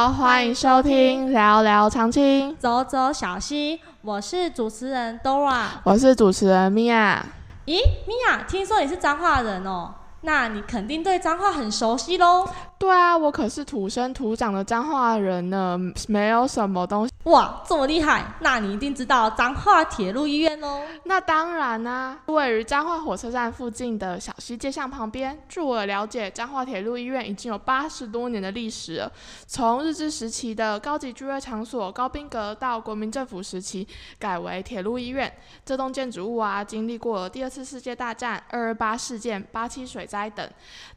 [0.00, 3.78] 好，欢迎收听聊聊长青，走走小溪。
[4.00, 7.18] 我是主持人 Dora，我是主持人 Mia。
[7.66, 7.76] 咦
[8.08, 9.92] ，Mia，听说你是彰化人哦，
[10.22, 12.46] 那你肯定对彰化很熟悉喽。
[12.78, 17.12] 对啊，我可是土生土长的彰化人呢，没有什么东西。
[17.24, 20.80] 哇，这么厉害，那你一定知道彰化铁路医院喽。
[21.04, 25.38] 那当然啦，位于彰化火车站附近的小溪街巷旁边。
[25.46, 29.12] 据我了解，彰化铁路医院已经有八十多年的历史了。
[29.46, 33.86] 从日治时期的高级聚会场所高宾阁，到国民政府时期
[34.18, 35.30] 改为铁路医院。
[35.66, 40.46] 这栋建筑物啊，经历过第二次世界大战、二二八事件、八七水灾等，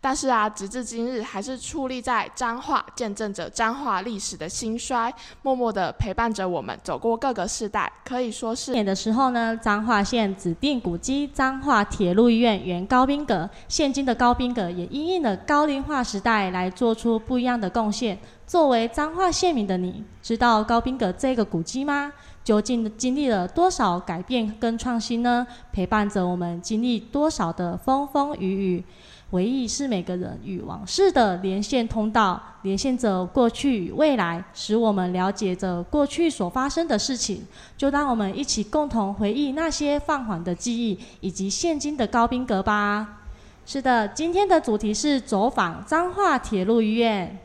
[0.01, 1.53] 但是啊，直至今日还是。
[1.63, 5.13] 矗立在彰化，见证着彰化历史的兴衰，
[5.43, 8.71] 默默的陪伴着我们走过各个世代，可以说是。
[8.71, 18.17] 年的时候呢，彰化县指定古迹彰化铁路医院原高宾阁，现今的高宾阁也因应了高龄化时代来做出不一样的贡献。
[18.45, 22.11] 作为彰化县民的你，知道高宾阁这个古迹吗？
[22.43, 25.45] 究竟经历了多少改变跟创新呢？
[25.71, 28.83] 陪伴着我们经历多少的风风雨雨？
[29.31, 37.43] 回忆是每个人与往事的连线通道，连线着过去与未来，使我们了解着过去所发生的事情。
[37.75, 43.21] 就让我们一起共同回忆那些放缓的记忆，以及现今的高宾阁吧。
[43.65, 47.39] 是的，今天的主题是走访彰化铁路医院。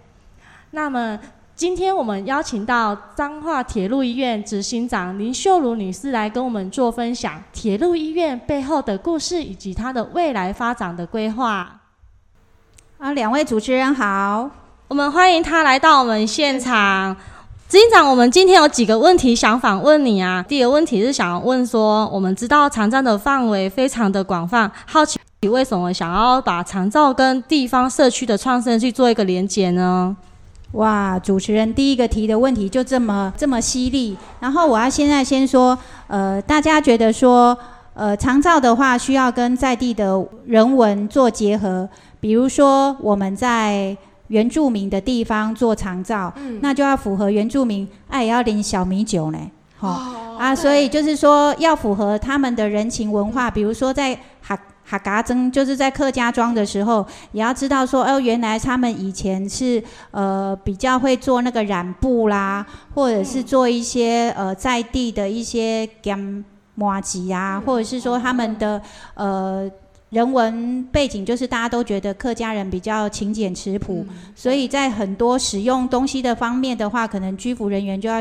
[0.72, 1.18] 那么，
[1.58, 11.80] 今天我们邀请到彰化铁路医院执行长林秀如女士来跟我们做分享，铁路医院背后的故事以及它的未来发展的规划。
[12.98, 14.48] 啊，两位主持人好，
[14.86, 17.16] 我们欢迎她来到我们现场。
[17.68, 20.40] 执行长，我们今天有几个问题想访问你啊。
[20.48, 30.16] 第一个问题是想问说，我们知道长照的范围非常的广泛，好奇你为什么想要把长照跟地方社区的创生去做一个连结呢？
[30.72, 34.16] 哇，主持人第一个提的问题就这么这么犀利。
[34.40, 35.76] 然后我要现在先说，
[36.08, 37.56] 呃，大家觉得说，
[37.94, 41.88] 呃，长照的话需要跟在地的人文做结合。
[42.20, 43.96] 比如说，我们在
[44.26, 49.38] 原住民的地方做长照，那就要符合原住民，哎，也要领小米酒呢，
[49.78, 49.88] 好
[50.38, 53.50] 啊，所以就是说要符合他们的人情文化。
[53.50, 54.58] 比如说在哈
[54.88, 59.82] 哈嘎曾，就是在客家庄的时候，也要知道说，哦，原来他们以前是
[60.12, 66.44] 呃比较会做那个染布啦，或者是做一些呃在地的一些干
[66.74, 68.80] 麻吉啊，或者是说他们的
[69.14, 69.70] 呃。
[70.10, 78.16] 人文背景就是大家都觉得客家人比较勤俭持朴，所以在很多使用东西的方面的话，可能居服人员就要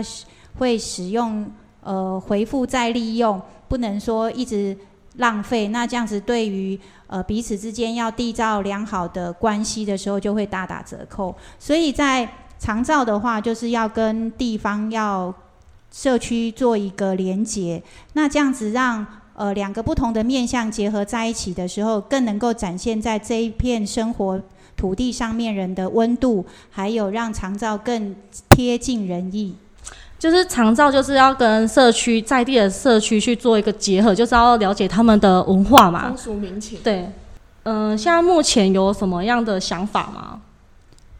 [0.59, 1.49] 会使用
[1.81, 4.77] 呃回复再利用，不能说一直
[5.17, 5.67] 浪费。
[5.67, 11.35] 那这样子对于呃彼此之间要缔造良好的关系的时候，就会大打折扣。
[11.59, 15.33] 所以在长照的话，就是要跟地方要
[15.91, 17.83] 社区做一个连结，
[18.13, 19.05] 那这样子让。
[19.37, 24.41] 呃，两个不同的面相结合在一起的时候，更能够展现在这一片生活
[24.75, 28.15] 土地上面人的温度，还有让长照更
[28.49, 29.55] 贴近人意。
[30.19, 36.79] 就是长照就是要跟社区在地的社区去做一个结合，就是要了解他们的文化嘛，风俗民情。
[36.83, 37.09] 对，
[37.63, 40.41] 嗯，现在目前有什么样的想法吗？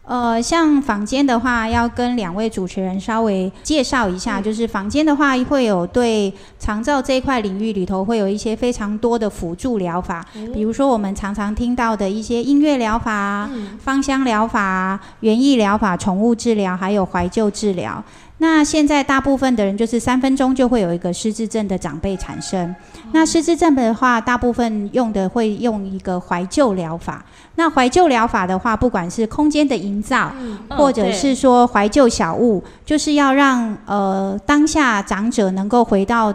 [0.04, 18.02] 呃，像房间的话，要跟两位主持人稍微介绍一下，就是房间的话会有对长照这一块领域里头会有一些非常多的辅助疗法，比如说我们常常听到的一些音乐疗法、芳香疗法、园艺疗法、宠物治疗，还有怀旧治疗。
[18.40, 22.74] 那现在大部分的人就是三分钟就会有一个失智症的长辈产生。
[23.10, 27.24] 那失智症的话，大部分用的会用一个怀旧疗法。
[27.56, 30.32] 那怀旧疗法的话，不管是空间的营造，
[30.68, 36.32] 或者是说怀旧小物，就是要让呃当下长者能够回到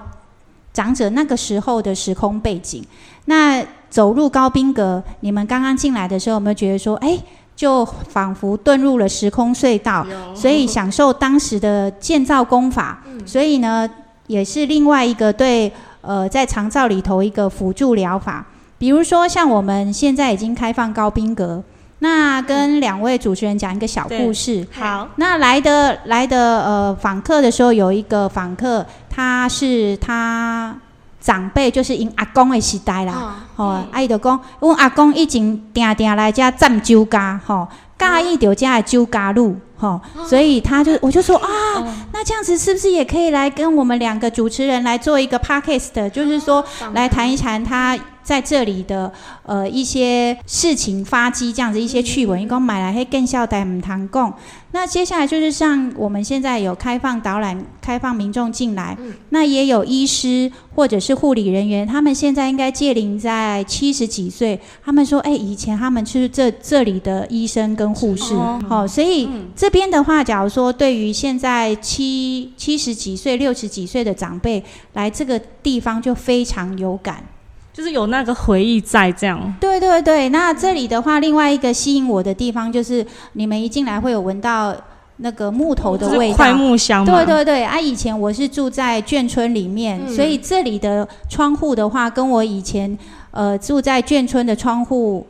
[0.73, 2.83] 长者那个时候的时空背景。
[3.25, 7.17] 那走入高宾阁，你们刚刚进来的时候，有没有觉得说，哎？
[7.55, 10.05] 就仿佛遁入了时空隧道，
[10.35, 13.01] 所以享受当时的建造工法。
[13.25, 13.89] 所以呢，
[14.27, 15.71] 也是另外一个对
[16.01, 18.45] 呃，在长照里头一个辅助疗法。
[18.77, 21.63] 比如说，像我们现在已经开放高宾格，
[21.99, 24.67] 那跟两位主持人讲一个小故事。
[24.71, 30.75] 好，那来的来的呃访客的时候，有一个访客，他是他。
[31.23, 35.41] 长辈就是因阿公的时代啦，吼，阿姨就讲，阮阿公以前
[35.73, 37.65] 定定来遮占酒家，吼，
[37.97, 41.47] 介意着遮的酒家路，吼，所以他就我就说啊，
[42.11, 46.61] 那这样子是不是也可以来跟我们两个主持人来做一个 podcast，就是说
[46.93, 49.11] 来谈一谈他在这里的
[49.43, 54.33] 呃一些事情发迹这样子一些趣闻，一共买来会更笑带唔堂供。
[54.71, 58.97] 那接下来就是像我们现在有开放导览，开放民众进来，
[59.29, 68.33] 那也有医师或者是护理人员，他们现在应该届龄在七十几岁，他们说，哎，以前他们就是这这里的医生跟护士，
[68.67, 77.23] 好、所以这边的话，假如说对于现在七七十几岁、六十几岁的长辈来这个地方就非常有感。
[77.73, 79.53] 就是有那个回忆在这样。
[79.59, 84.75] 对对对，那这里的话，另外一个吸引我的地方就是，你们一进来会有闻到
[85.17, 86.19] 那个木头的味道。
[86.21, 87.11] 就是快木香嘛。
[87.11, 92.95] 对对对，啊，以前我是住在眷村里面，嗯所以这里的窗户的话，跟我以前
[93.31, 95.25] 呃住在眷村的窗户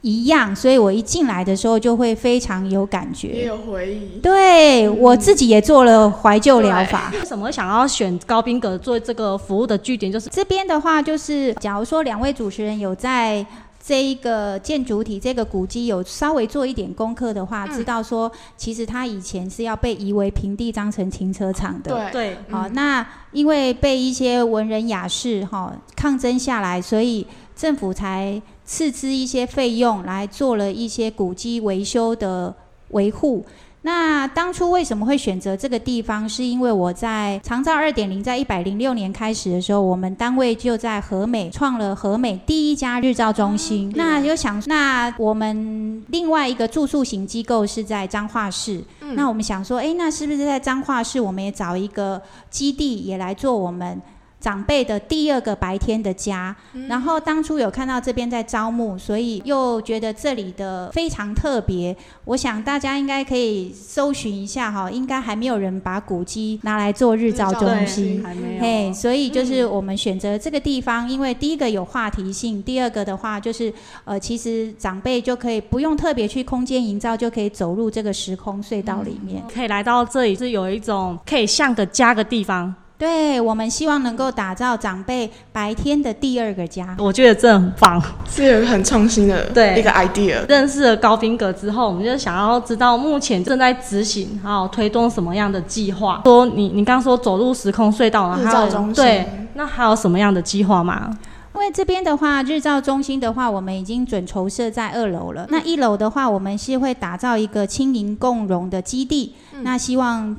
[0.00, 3.46] 一样，所以我一进来的时候就会非常有感觉也觉。
[3.48, 4.20] 有回忆。
[4.20, 7.10] 对我自己也做了怀旧疗法。
[7.12, 10.10] 为什么想要选高宾格做这个服务的据点？
[10.10, 13.44] 就是这边的话，就是假如说两位主持人有在
[13.84, 22.10] 这一个建筑体、这个古迹有稍微做一点功课的话，嗯知道说其实它以前是要被夷为平地当成停车场的。
[22.12, 27.26] 对，对，好、嗯那因为被一些文人雅士哈、抗争下来，所以
[27.58, 32.54] 政府才斥资一些费用来做了一些古迹维修的
[32.90, 33.44] 维护。
[33.82, 36.28] 那当初为什么会选择这个地方？
[36.28, 43.90] 是因为我在长照二点零在一百零六年开始的时候，我们单位就在和美创了和美第一家日照中心。
[43.96, 48.82] 那就想，那我们另外一个住宿型机构是在彰化市。
[49.00, 52.20] 嗯那我们想说，诶，那是不是在彰化市，我们也找一个
[52.50, 54.00] 基地，也来做我们
[54.40, 56.54] 长辈的第二个白天的家？
[56.88, 61.96] 然后当初有看到这边在招募，所以又觉得这里的非常特别。
[62.24, 68.22] 我想大家应该可以搜寻一下哈，应该还没有人把古迹拿来做日照中心。
[68.22, 68.60] 还没有。
[68.60, 73.72] 嘿，所以就是我们选择这个地方，因为第一个有话题性，第二个的话就是
[74.04, 79.42] 呃，其实长辈就可以不用特别去空间营造，就可以走入这个时空隧道里面。
[79.52, 86.96] 可以来到这里是有一种可以像个家的地方，对，我们希望能够打造长辈白天的第二个家。
[86.98, 88.02] 我觉得这很棒。
[88.28, 90.44] 是有一个很创新的对一个 idea。
[90.48, 96.20] 认识了高宾格之后，我们就想要知道目前正在执行还有推动什么样的计划。
[96.24, 101.16] 说你你刚刚说走入时空隧道，日然后照中心对，那还有什么样的计划吗？
[101.54, 105.44] 因为这边的话，日照中心的话，我们已经准筹设在二楼了。
[105.50, 109.34] 那一楼的话，我们是会打造一个轻盈共融的基地。
[109.62, 110.36] 那希望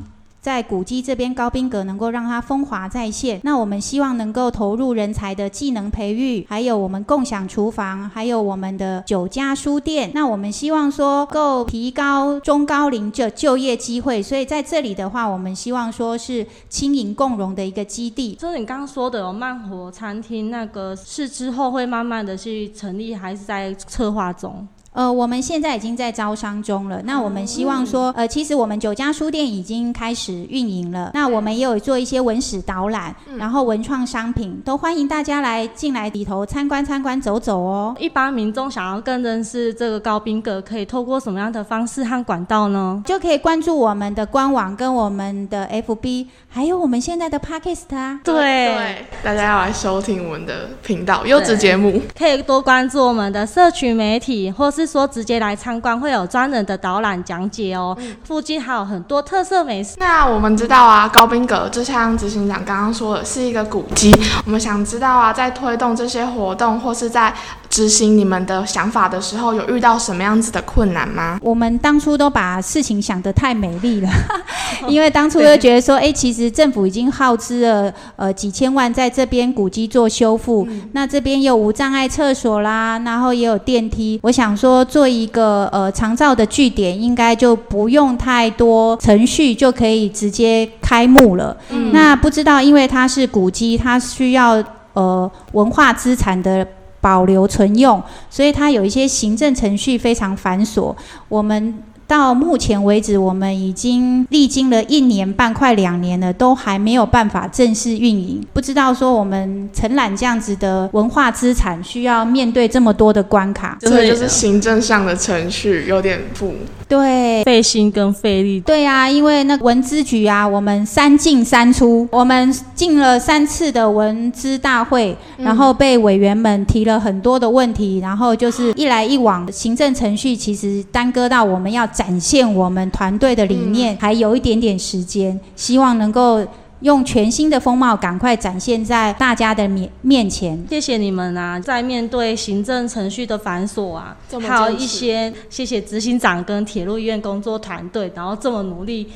[0.50, 3.40] 在古迹这边高宾阁能够让它风华再现。
[3.44, 10.10] 那我们希望能够投入人才的技能培育，还有我们共享厨房，还有我们的酒家书店。
[10.12, 18.34] 那我们希望说够提高中高龄就就业机会，所以在这里的话，我们希望说是轻盈共融的一个基地。
[18.34, 24.68] 就是你刚刚说的有慢活餐厅，那个是之后会慢慢的去成立，还是在策划中？
[24.92, 27.02] 呃，我们现在已经在招商中了。
[27.04, 31.12] 那我们希望说，呃，其实我们九家书店已经开始运营了。
[31.14, 37.96] 那我们也有做一些文史导览，然后文创商品，都欢迎大家来进来里头参观参观走走哦。
[38.00, 43.02] 一般民众想要更认识这个高宾阁，可以透过什么样的方式和管道呢？
[43.06, 48.20] 就可以关注我们的官网跟我们的 FB，还有我们现在的 Podcast 啊。
[48.24, 52.02] 对，大家要来收听我们的频道优质节目。
[52.18, 57.98] 可以多关注我们的社群媒体，或是说直接来参观，会有专人的导览讲解哦。
[58.24, 59.96] 附近还有很多特色美食。
[60.00, 64.16] 那我们知道啊，高宾阁就像执行长刚刚说的，是一个古迹。
[64.46, 67.34] 我们想知道啊，在推动这些活动或是在
[67.70, 71.40] 执行你们的想法的时候，有遇到什么样子的困难吗？
[71.42, 74.10] 我们当初都把事情想得太美丽了，
[74.90, 84.20] 因为当初就觉得说，哎、其实政府已经耗资了呃几千万在这边古迹做修复，那这边有无障碍厕所啦，然后也有电梯。
[84.24, 91.56] 我想说，做一个呃长照的据点，应该就不用太多程序就可以直接开幕了。
[91.70, 96.66] 嗯那不知道，因为它是古迹，它需要呃文化资产的
[97.02, 100.96] 保留存用，所以它有一些行政程序非常繁琐。
[101.28, 108.44] 我们到目前为止，我们已经历经了一年半，快两年了，都还没有办法正式运营。
[108.52, 113.78] 不知道说我们承揽这样子的文化资产，需要面对这么多的关卡。
[113.80, 116.52] 真的就是行政上的程序有点复
[116.88, 117.44] 对。
[117.44, 118.60] 费心跟费力。
[118.62, 136.48] 对啊，因为那个文资局啊，我们三进三出，我们进了三次的文资大会，然后被委员们提了很多的问题，然后就是一来一往，行政程序其实耽搁到我们要展现我们团队的理念，还有一点点时间，希望能够
[136.80, 140.58] 用全新的风貌赶快展现在大家的面面前。
[140.70, 149.10] 谢谢你们啊，在面对行政程序的繁琐啊，还有一些谢谢执行长跟铁路医院工作团队，然后这么努力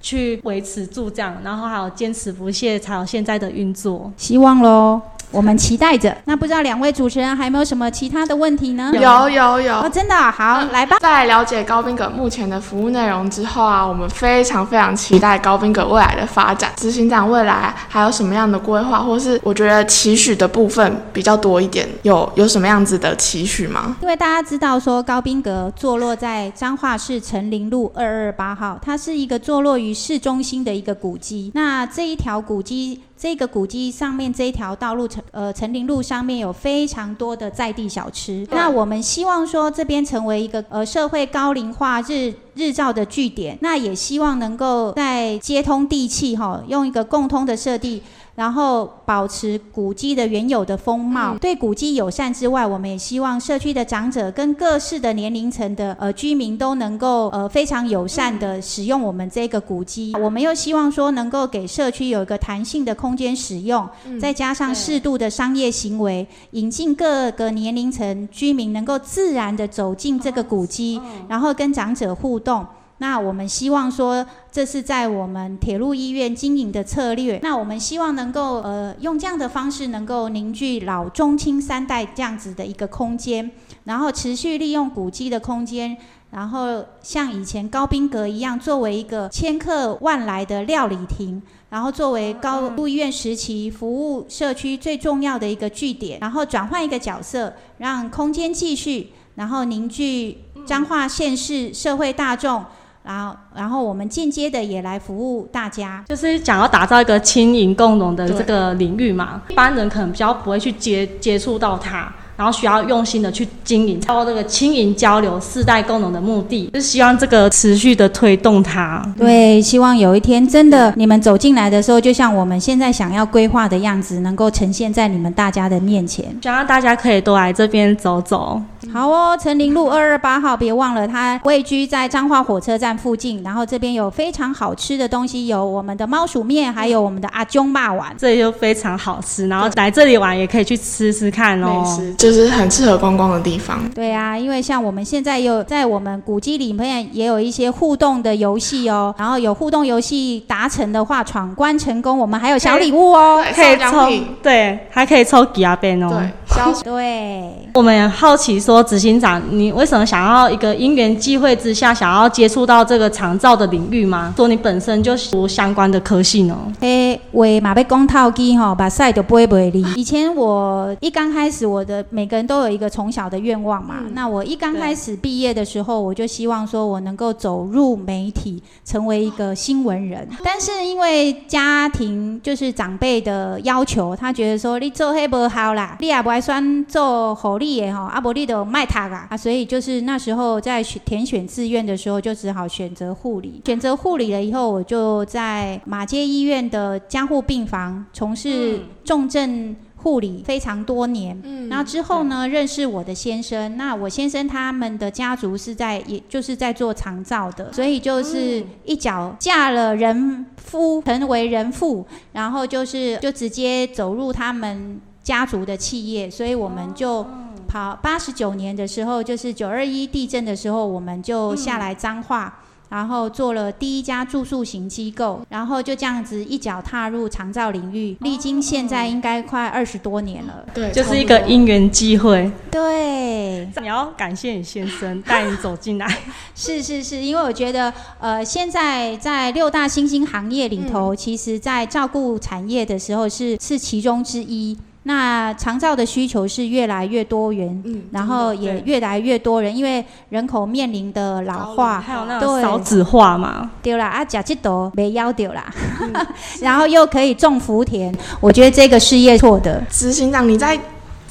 [0.00, 4.12] 去维持住这样，然后还有坚持不懈，才有现在的运作。
[4.16, 6.16] 希望喽，我们期待着。
[6.24, 8.90] 那不知道两位主持人还有没有什么其他的问题呢？
[8.94, 9.90] 有有有哦，。
[9.92, 10.96] 真的啊、好，嗯来吧。
[11.00, 16.72] 在了解高宾格目前的服务内容之后啊，我们非常非常期待高宾格未来的发展。
[16.76, 23.96] 执行长未来还有什么样的规划，或是我觉得期许的部分比较多一点，有有什么样子的期许吗？
[24.00, 31.50] 因为大家知道说高宾格坐落在彰化市成林路二二八号，它是一个坐落于市中心的一个古迹。
[31.54, 38.46] 那这一条古迹，这个古迹上面这一条道路成呃成林路上面有非常多的在地小吃。
[38.52, 48.02] 那我们希望说这边成为一个呃社会高龄化日日照的据点，那也希望能够在接通地气哈，用一个共通的设计。
[48.38, 60.14] 然后保持古迹的原有的风貌，对古迹友善之外，我们也希望社区的长者跟各式的年龄层的呃居民都能够呃非常友善的使用我们这个古迹。
[60.22, 63.84] 我们又希望说能够给社区有一个弹性的空间使用，
[64.20, 72.64] 再加上适度的商业行为，引进各个年龄层居民能够自然的走进这个古迹，然后跟长者互动。
[72.98, 77.38] 那我们希望说，这是在我们铁路医院经营的策略。
[77.42, 83.50] 那我们希望能够呃用这样的方式，能够凝聚老中青三代这样子的一个空间，
[83.84, 85.96] 然后持续利用古迹的空间。
[86.30, 91.40] 然后像以前高宾阁一样，作为一个千客万来的料理亭，
[91.70, 100.36] 然后作为高路医院时期服务社区最重要的一个据点，然后转换一个角色，让空间继续，然后凝聚
[100.66, 102.62] 彰化县市社会大众，
[103.08, 106.04] 然后然后我们间接的也来服务大家。
[106.06, 119.02] 就是想要打造一个轻盈共融的这个领域嘛，一般人可能比较不会去接接触到它，然后需要用心的去经营，到这个轻盈交流、世代共融的目的，就是希望这个持续的推动它。
[119.16, 126.26] 对，希望有一天真的你们走进来的时候，就像我们现在想要规划的样子，能够呈现在你们大家的面前。
[126.42, 128.60] 希望大家可以多来这边走走。
[128.92, 138.14] 好哦，成林路二二八号，别忘了它位居在彰化火车站附近，然后这边有非常好吃的东西，有我们的猫鼠面，还有我们的阿中霸丸。
[138.18, 141.84] 这里就非常好吃，然后来这里玩也可以去吃吃看哦。
[142.16, 143.78] 就是很适合观光的地方。
[143.90, 153.44] 对啊，因为像我们现在有在我们古迹里面也有一些互动的游戏哦，然后有互动游戏达成的话，闯关成功，我们还有小礼物哦。
[153.54, 154.08] 可以抽，
[154.42, 156.08] 对，还可以抽吉亚杯哦。
[156.10, 164.34] 对，消 对，我们也好奇说，执行长，你为什么想要一个因缘际会之下，想要接触到这个长照的领域吗？
[164.36, 166.56] 说你本身就是读相关的科系呢？
[166.80, 169.82] 诶，话嘛要讲套机吼，把赛就不会不会离。
[169.94, 173.96] 以前我一刚开始，我的每个人都有一个从小的愿望嘛。
[174.00, 180.26] 嗯那我一刚开始毕业的时候，我就希望说我能够走入媒体，成为一个新闻人。
[180.42, 193.60] 但是因为家庭就是长辈的要求，他觉得说你做黑不好啦，你也不爱算做护理的吼，啊不你就卖他啦啊，所以就是那时候在选填选志愿的时候，就只好选择护理。
[193.66, 201.38] 选择护理了以后，我就在马街医院的加护病房从事重症护理非常多年。
[201.44, 203.76] 嗯然后之后呢，认识我的先生。
[203.76, 217.26] 那我先生他们的家族是在，也就是在做长照的，所以就是一脚嫁了人夫，成为人妇，然后就是就直接走入他们家族的企业，所以我们就。
[217.70, 230.64] 跑八十九年的时候，就是九二一地震的时候，我们就下来彰化，然后做了第一家住宿型机构，然后就这样子一脚踏入长照领域，历经现在应该快二十多年了。
[230.72, 232.50] 对，就是一个因缘机会。
[232.70, 236.06] 对，你要感谢你先生带你走进来，
[236.56, 244.74] 是是是，因为我觉得，呃，现在在六大新兴行业里头，其实在照顾产业的时候是是其中之一。
[245.08, 253.70] 那长照的需求是越来越多元，嗯，然后也越来越多人，因为人口面临的老化，还有那种少子化嘛。
[253.80, 255.64] 丢啦啊，假这都没要丢啦，
[256.60, 259.82] 然后又可以种福田，我觉得这个事业错的。
[259.88, 260.78] 执行长，你在，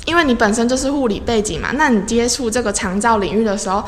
[0.06, 3.84] 因为你本身就是护理背景嘛，那你接触这个长照领域的时候，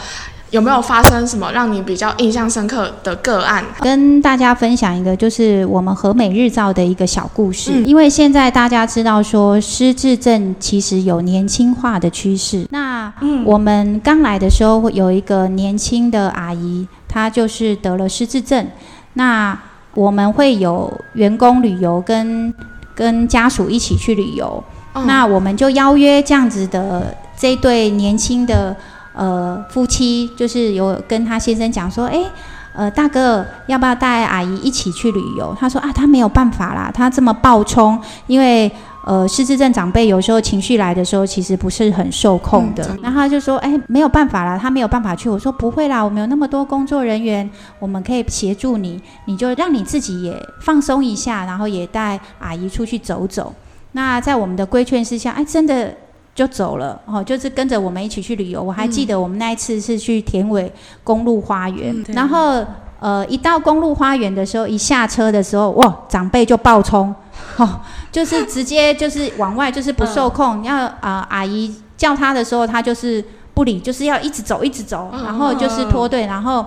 [0.52, 3.64] 有没有发生什么让你比较印象深刻的个案？
[3.82, 7.72] 跟大家分享一个，就是我们和美日照的一个小故事。
[7.74, 12.68] 嗯因为现在大家知道说失智症其实有年轻化的趋势。
[12.72, 18.68] 那嗯我们刚来的时候，有一个年轻的阿姨，她就是得了失智症。
[19.14, 19.58] 那
[19.94, 22.54] 我们会有员工旅游跟
[22.96, 24.64] 跟家属一起去旅游，
[24.94, 28.76] 嗯那我们就邀约这样子的这对年轻的
[29.20, 32.26] 呃夫妻，就是有跟他先生讲说，诶，
[32.74, 35.54] 呃，大哥要不要带阿姨一起去旅游？
[35.60, 38.72] 他说啊，他没有办法啦，他这么暴冲，因为
[39.06, 42.96] 呃失智症长辈有时候情绪来的时候，其实不是很受控的。
[43.04, 45.30] 然后他就说，哎，没有办法啦，他没有办法去。
[45.30, 47.50] 我说不会啦，我们有那么多工作人员，
[47.80, 53.54] 我们可以协助你，你就让你自己也放松一下，然后也带阿姨出去走走。
[53.92, 55.94] 那在我们的规劝之下，哎，真的
[56.40, 58.64] 就走了哦，就是跟着我们一起去旅游。
[58.64, 60.72] 我还记得我们那一次是去田尾
[61.04, 62.66] 公路花园，嗯然后
[63.02, 67.14] 呃，一到公路花园的时候，一下车的时候，哇，长辈就暴冲，
[67.60, 70.64] 哦，就是直接就是往外，就是不受控。
[70.64, 73.22] 要啊、呃阿姨叫他的时候，他就是
[73.54, 76.66] 不理，就是要一直走，一直走，嗯然后就是脱队，然后。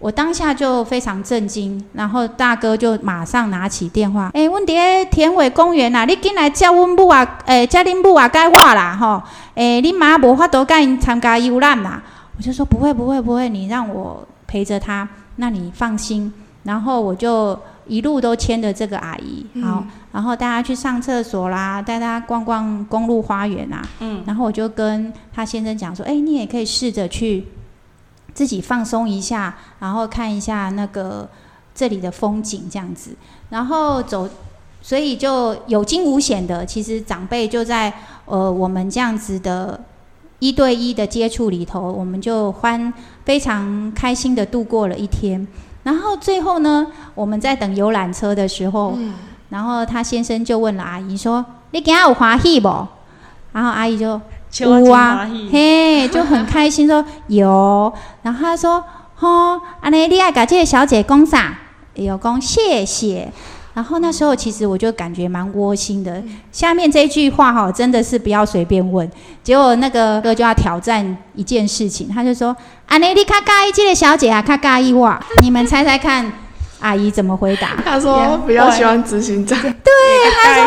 [0.00, 9.22] 我当下就非常震惊，然后大哥就马上拿起电话，诶、阮伫咧田尾公园啊，你进来叫阮母啊，诶、叫恁母啊改我啦，吼，
[9.54, 12.02] 诶、恁妈无法度甲因参加游览啦。
[12.36, 16.32] 我就说不会不会不会，你让我陪着他，那你放心。
[16.62, 27.46] 然后我就一路都牵着这个阿姨，好，然后带她去上厕所啦，带她逛逛公路花园啊，嗯，然后我就跟她先生讲说，哎，你也可以试着去
[28.34, 31.28] 自己放松一下，然后看一下那个
[31.74, 33.14] 这里的风景这样子，
[33.50, 34.28] 然后走，
[34.82, 37.92] 所以就有惊无险的，其实长辈就在
[38.26, 39.80] 呃我们这样子的
[40.38, 42.92] 一对一的接触里头，我们就欢
[43.24, 45.46] 非常开心的度过了一天。
[45.82, 49.14] 然后最后呢，我们在等游览车的时候，嗯，
[49.48, 52.68] 然后他先生就问了阿姨说：“你今天有欢喜不？”
[53.52, 54.20] 然后阿姨就
[54.50, 57.92] 秋金花喜，嘿，就很开心说有。
[58.22, 58.82] 然后他说
[59.14, 61.56] ：“吼，安尼你爱甲这个小姐讲啥？”
[61.94, 63.30] 有讲谢谢。
[63.72, 66.22] 然后那时候其实我就感觉蛮窝心的。
[66.50, 69.08] 下面这句话哈，真的是不要随便问。
[69.44, 72.54] 结果那个哥就要挑战一件事情，他就说
[72.86, 76.30] ：“安尼你卡介意这个小姐啊，卡介意我？”你们猜猜看，
[76.80, 77.76] 阿姨怎么回答？
[77.84, 79.92] 她说比较喜欢执行长，对，
[80.42, 80.64] 她说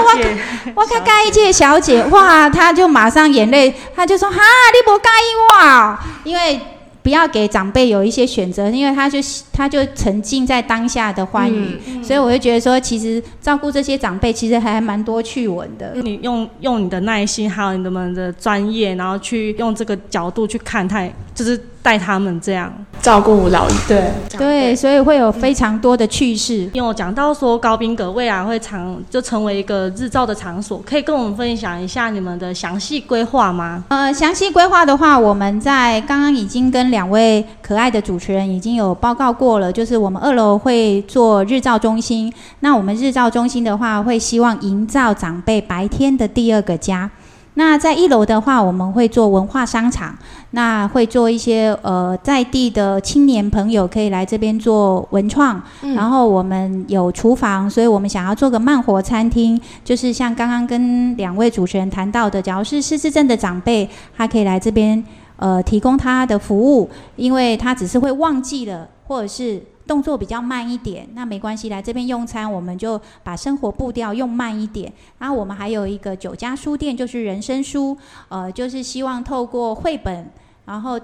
[0.76, 6.60] 我我看盖一届小姐，哇，她就马上眼泪，她就说哈，你不盖意我哦，因为
[7.02, 9.20] 不要给长辈有一些选择，因为他就
[9.52, 15.94] 他就沉浸在当下的欢愉，嗯所以我会觉得说，其实照顾这些长辈，其实还蛮多趣闻的。
[15.96, 22.72] 你用用你的耐心，还有你们的专业，然后去用这个角度去看待，就是带他们这样。
[23.02, 26.70] 照顾老一对，对，所以会有非常多的趣事。
[26.72, 33.84] 因为我讲到说高宾阁未来会长就成为一个日照的场所，可以跟我们分享一下你们的详细规划吗？
[33.90, 42.34] 呃，详细规划的话，我们在刚刚已经跟两位可爱的主持人已经有报告过了，就是我们二楼会做日照中心。
[42.60, 47.10] 那我们日照中心的话，会希望营造长辈白天的第二个家。
[47.56, 50.18] 那在一楼的话，我们会做文化商场，
[50.52, 65.04] 那会做一些呃在地的青年朋友可以来这边做文创，嗯然后我们有厨房，所以我们想要做个慢活餐厅，就是像刚刚跟两位主持人谈到的，假如是失智症的长辈，他可以来这边
[65.36, 74.92] 呃提供他的服务，因为他只是会忘记了，或者是动作比较慢一点，那没关系，来这边用餐，我们就把生活步调用慢一点。
[75.20, 77.98] 然后我们还有一个酒家书店，就是人生书，
[78.30, 80.30] 呃，就是希望透过绘本，
[80.66, 81.00] 然后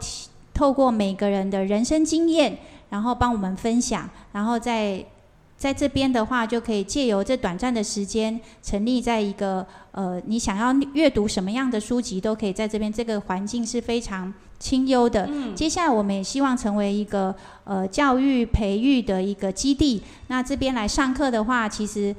[0.54, 2.58] 透过每个人的人生经验，
[2.90, 5.04] 然后帮我们分享，然后再
[5.60, 12.92] 在这边的话，就可以借由这短暂的时间，成立在一个呃，你想要阅读什么样的书籍，都可以在这边。
[12.92, 15.30] 这个环境是非常清幽的。
[15.54, 20.02] 接下来我们也希望成为一个呃教育培育的一个基地。
[20.28, 22.16] 那这边来上课的话，其实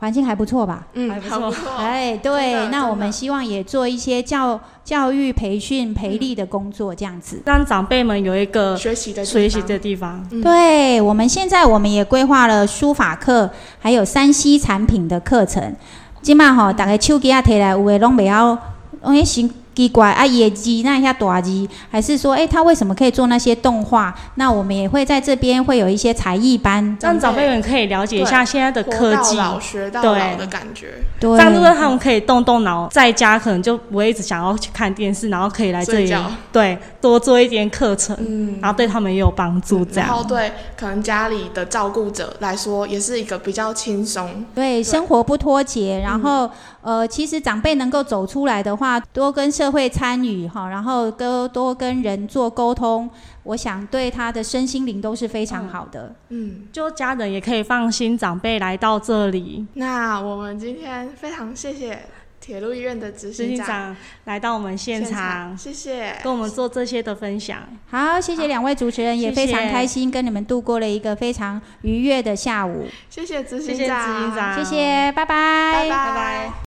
[0.00, 0.86] 环境还不错吧？
[0.94, 7.42] 嗯，还不错哎，对，那我们希望也做一些教教育培训、培力的工作，这样子。
[7.44, 10.26] 让长辈们有一个学习的地学习方的地方。
[10.30, 15.76] 嗯对，我们现在我们也规划了书法课，还有山西产品的课程。
[16.22, 18.56] 今嘛吼，大家手机啊摕来，有诶拢袂晓，
[19.02, 24.14] 拢迄行奇怪啊，野鸡那一下大鸡，还是说，诶，他为什么可以做那些动画？
[24.34, 30.18] 那我们也会在这边会有一些才艺班，让长辈们可以了解一下现在的科技，活到老学到对。
[30.18, 36.14] 老的感觉，对这样就是他们可以动动脑，在家可能就不会一直想要去看电视，然后可以来这里，
[36.52, 39.84] 对，多做一点课程，嗯，然后对他们也有帮助。
[39.84, 40.52] 这样，然后对。
[40.76, 53.10] 可能家里的照顾者来说，也是一个比较轻松，对，生活不脱节，然后、呃，其实长辈能够走出来的话，多跟社会参与哈，然后多多跟人做沟通，
[53.42, 56.14] 我想对他的身心灵都是非常好的。
[56.30, 62.06] 嗯，就家人也可以放心，长辈来到这里，那我们今天非常谢谢
[62.40, 66.16] 铁路医院的执执行长行长来到我们现场，谢谢。
[66.24, 67.58] 跟我们做这些的分享。
[67.90, 72.86] 好，谢谢两位主持人，也非常谢开心跟你们度过了一个非常愉悦的下午。
[73.10, 76.69] 谢谢执谢谢执行长，行长，谢谢，拜拜，拜拜拜拜。